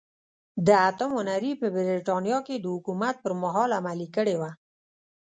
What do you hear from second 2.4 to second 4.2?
کې د حکومت پرمهال عملي